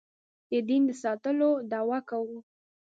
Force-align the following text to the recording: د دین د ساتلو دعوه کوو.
د 0.51 0.53
دین 0.69 0.81
د 0.89 0.91
ساتلو 1.03 1.49
دعوه 1.71 1.99
کوو. 2.09 2.37